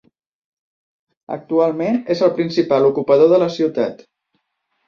Actualment, 1.35 2.01
és 2.15 2.25
el 2.29 2.33
principal 2.39 2.89
ocupador 2.91 3.33
de 3.35 3.41
la 3.45 3.55
ciutat. 3.59 4.03